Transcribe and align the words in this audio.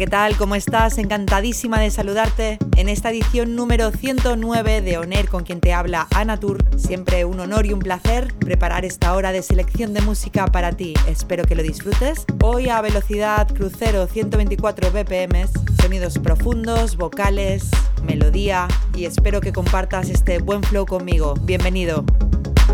¿Qué 0.00 0.06
tal? 0.06 0.34
¿Cómo 0.38 0.54
estás? 0.54 0.96
Encantadísima 0.96 1.78
de 1.78 1.90
saludarte 1.90 2.56
en 2.76 2.88
esta 2.88 3.10
edición 3.10 3.54
número 3.54 3.90
109 3.90 4.80
de 4.80 4.96
ONER 4.96 5.28
con 5.28 5.44
quien 5.44 5.60
te 5.60 5.74
habla 5.74 6.08
Anatur. 6.14 6.64
Siempre 6.78 7.26
un 7.26 7.38
honor 7.38 7.66
y 7.66 7.74
un 7.74 7.80
placer 7.80 8.32
preparar 8.38 8.86
esta 8.86 9.12
hora 9.12 9.30
de 9.30 9.42
selección 9.42 9.92
de 9.92 10.00
música 10.00 10.46
para 10.46 10.72
ti. 10.72 10.94
Espero 11.06 11.44
que 11.44 11.54
lo 11.54 11.62
disfrutes. 11.62 12.24
Hoy 12.42 12.70
a 12.70 12.80
velocidad 12.80 13.46
crucero 13.54 14.06
124 14.06 14.90
BPM, 14.90 15.46
sonidos 15.82 16.18
profundos, 16.18 16.96
vocales, 16.96 17.68
melodía 18.02 18.68
y 18.96 19.04
espero 19.04 19.42
que 19.42 19.52
compartas 19.52 20.08
este 20.08 20.38
buen 20.38 20.62
flow 20.62 20.86
conmigo. 20.86 21.34
Bienvenido. 21.42 22.06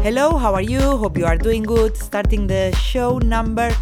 Hello, 0.04 0.30
how 0.30 0.54
are 0.54 0.64
you? 0.64 0.78
Hope 0.78 1.18
you 1.18 1.26
are 1.26 1.38
doing 1.38 1.64
good. 1.64 1.96
Starting 1.96 2.46
the 2.46 2.70
show 2.76 3.18
number 3.18 3.74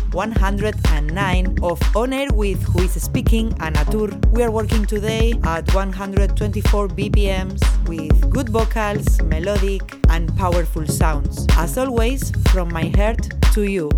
109 1.15 1.63
of 1.63 1.97
On 1.97 2.13
Air 2.13 2.29
with 2.33 2.61
Who 2.65 2.83
is 2.83 3.01
Speaking, 3.01 3.51
Anatur. 3.61 4.11
We 4.33 4.43
are 4.43 4.51
working 4.51 4.85
today 4.85 5.35
at 5.45 5.73
124 5.73 6.89
BPMs 6.89 7.89
with 7.89 8.31
good 8.31 8.49
vocals, 8.49 9.23
melodic, 9.23 9.97
and 10.09 10.37
powerful 10.37 10.87
sounds. 10.87 11.47
As 11.53 11.79
always, 11.79 12.33
from 12.51 12.73
my 12.73 12.89
heart 12.97 13.29
to 13.53 13.63
you. 13.63 13.91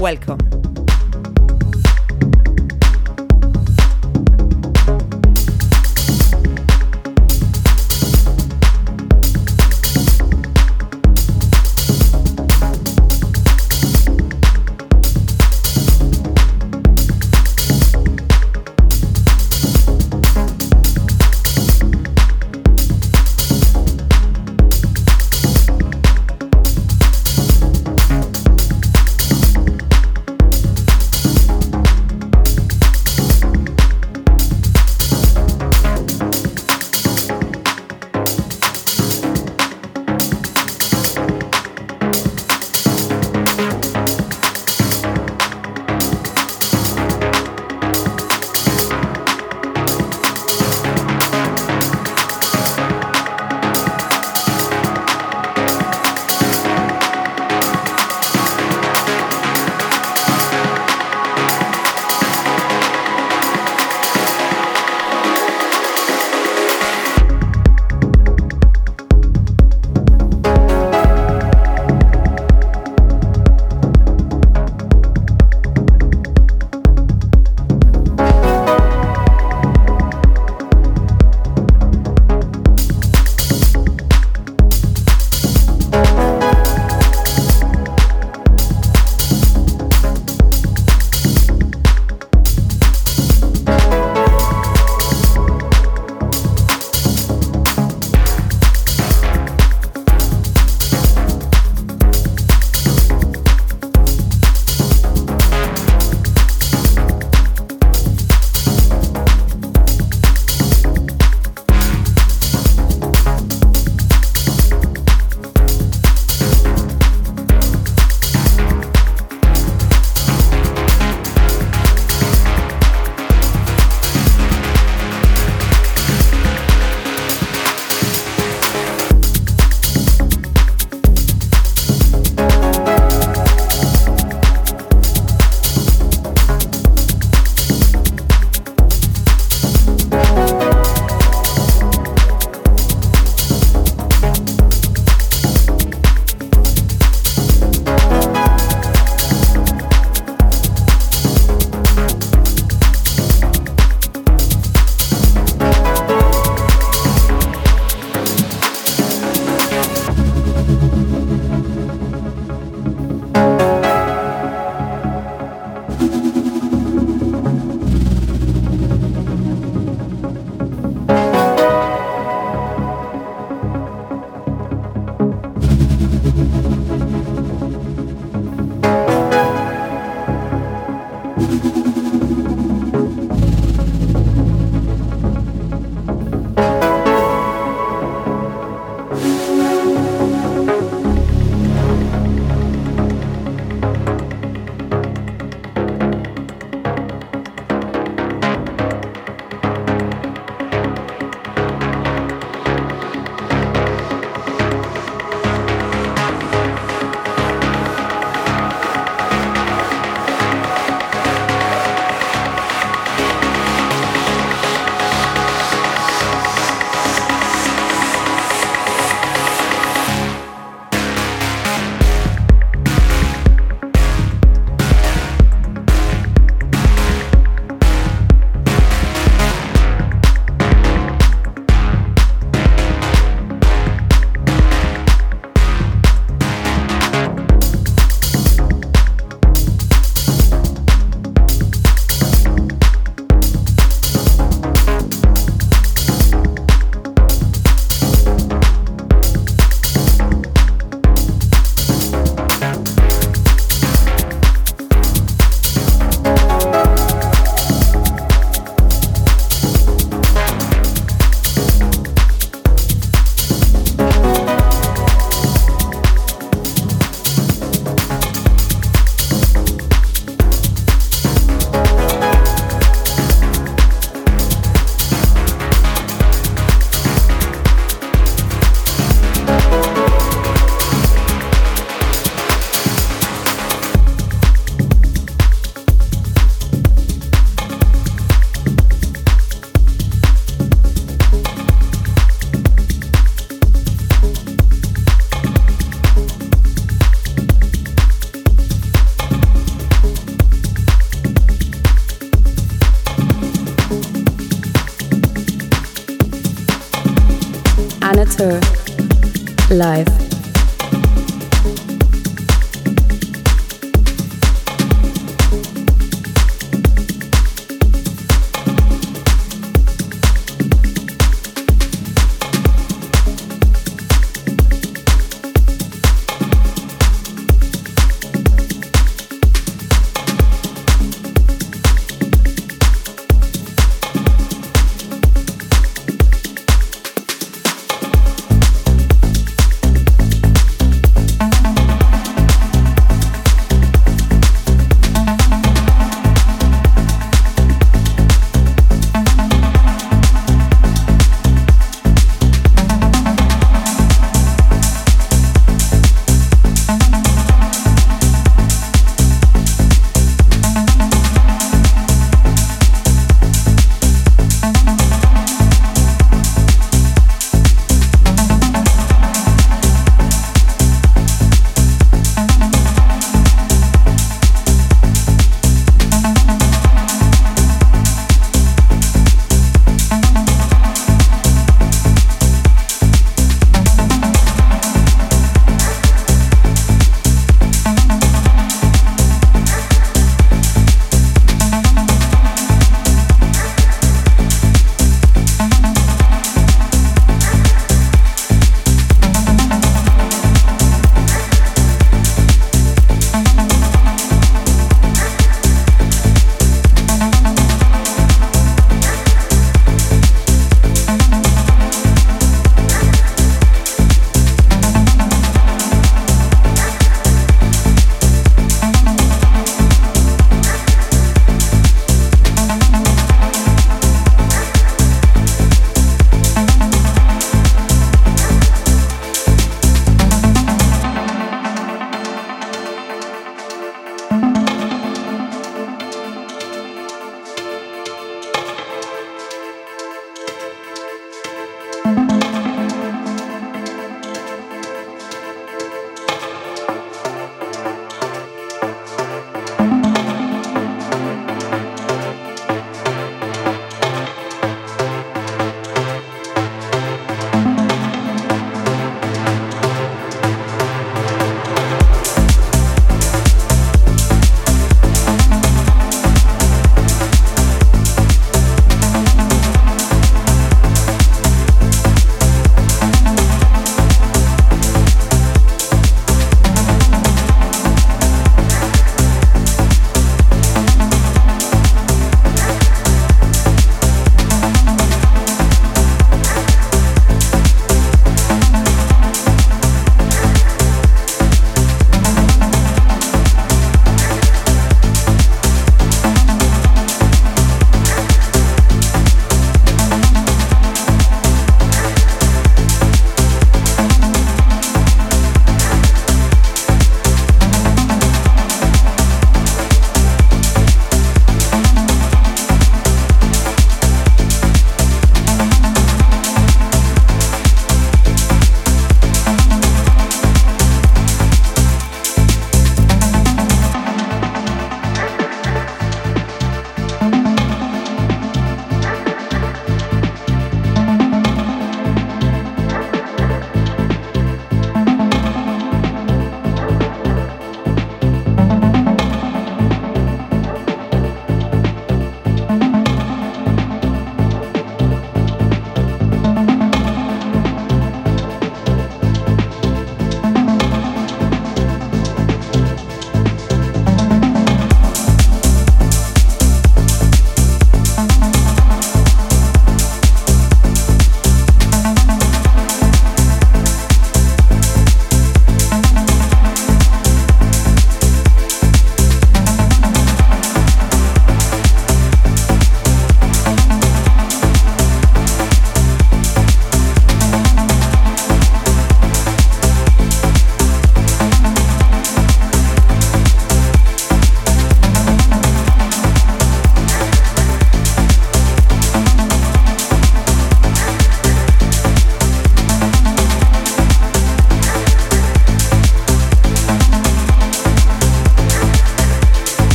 Welcome. 0.00 0.65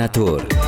Manator. 0.00 0.59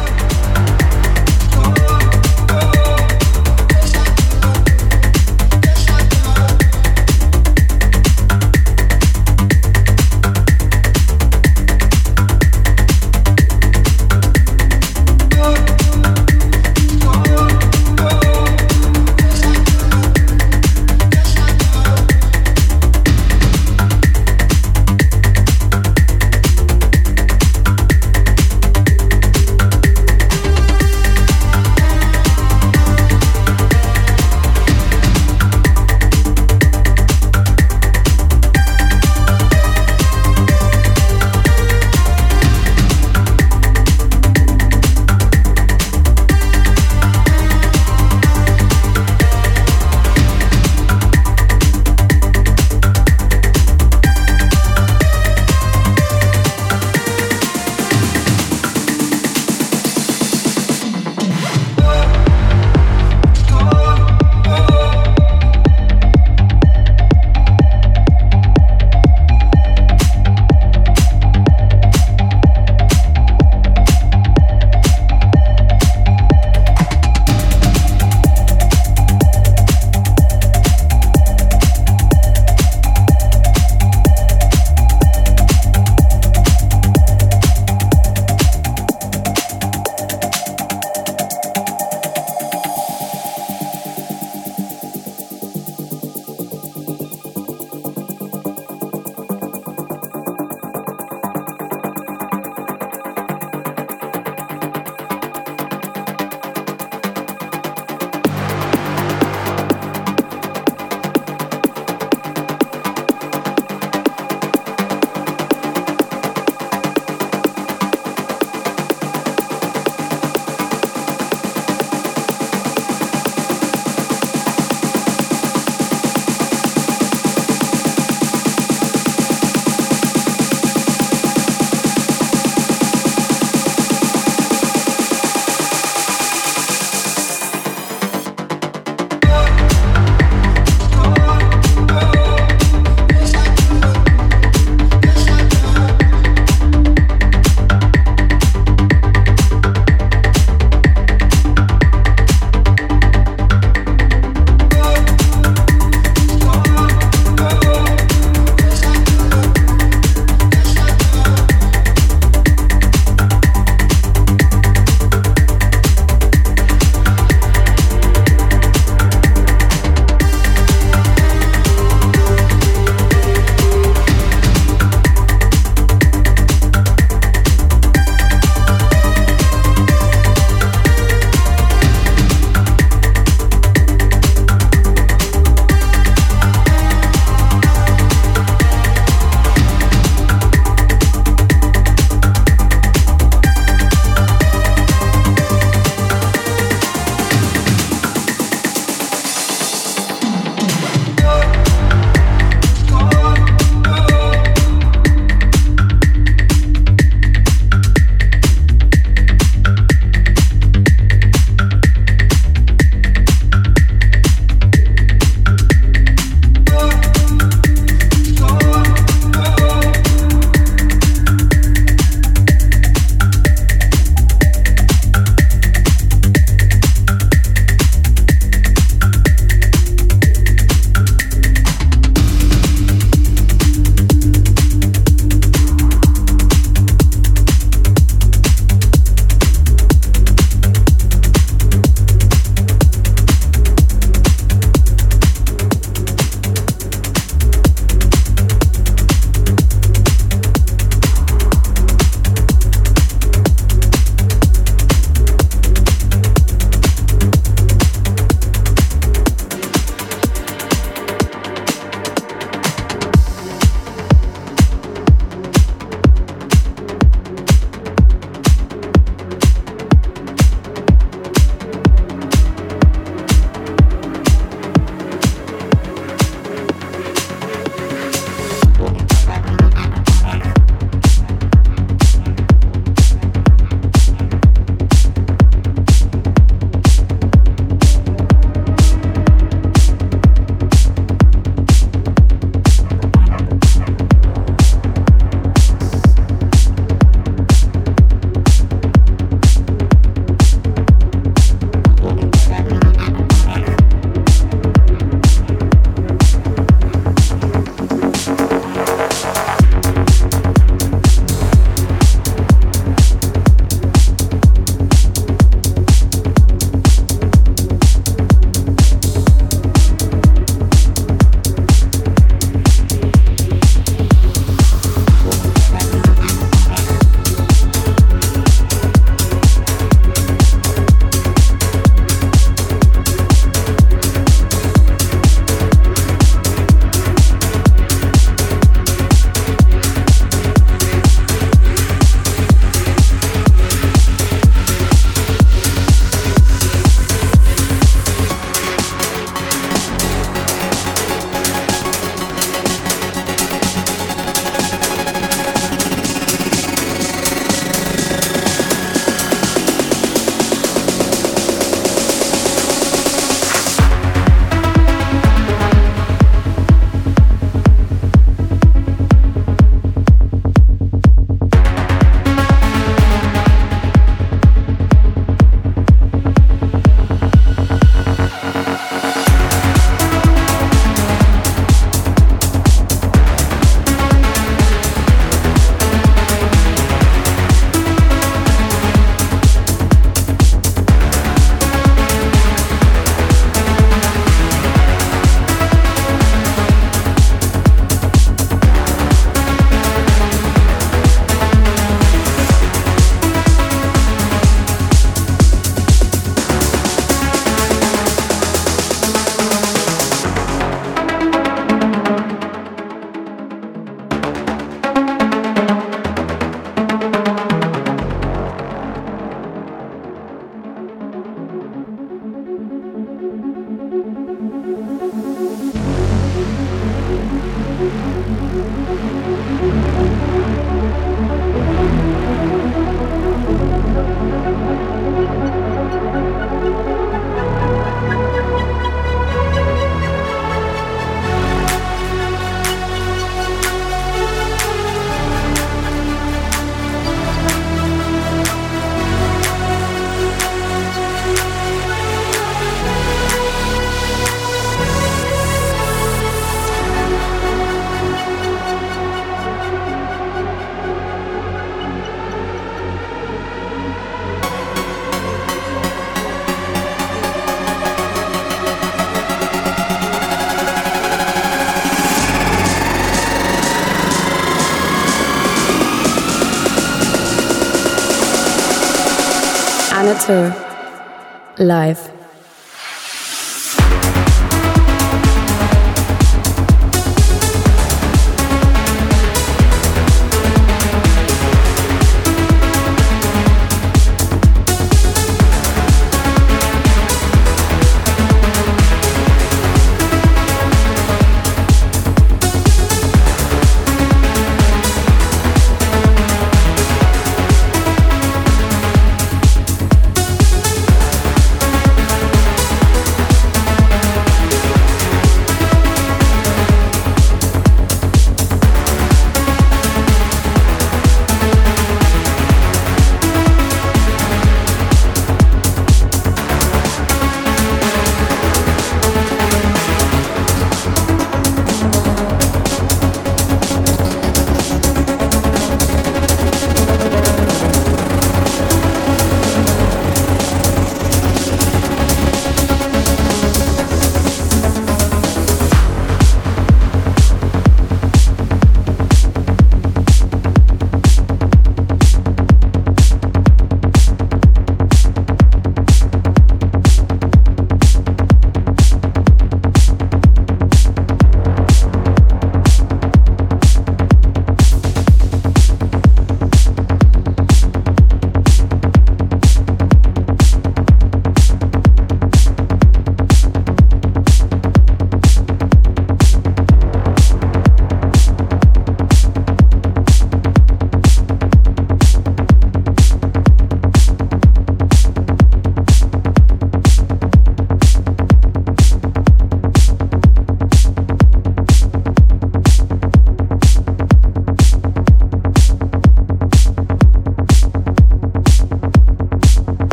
Live. 481.58 482.11